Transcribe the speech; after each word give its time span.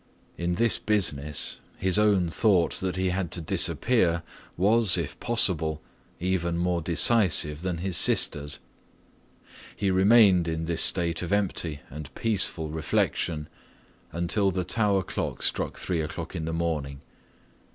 In 0.35 0.53
this 0.53 0.79
business, 0.79 1.59
his 1.77 1.99
own 1.99 2.27
thought 2.31 2.79
that 2.79 2.95
he 2.95 3.09
had 3.11 3.29
to 3.33 3.39
disappear 3.39 4.23
was, 4.57 4.97
if 4.97 5.19
possible, 5.19 5.79
even 6.19 6.57
more 6.57 6.81
decisive 6.81 7.61
than 7.61 7.77
his 7.77 7.95
sister's. 7.97 8.57
He 9.75 9.91
remained 9.91 10.47
in 10.47 10.65
this 10.65 10.81
state 10.81 11.21
of 11.21 11.31
empty 11.31 11.81
and 11.91 12.11
peaceful 12.15 12.69
reflection 12.71 13.47
until 14.11 14.49
the 14.49 14.63
tower 14.63 15.03
clock 15.03 15.43
struck 15.43 15.77
three 15.77 16.01
o'clock 16.01 16.35
in 16.35 16.45
the 16.45 16.51
morning. 16.53 17.01